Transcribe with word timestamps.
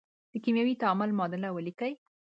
د 0.31 0.33
کیمیاوي 0.43 0.75
تعامل 0.81 1.09
معادله 1.17 1.49
ولیکئ. 1.51 1.93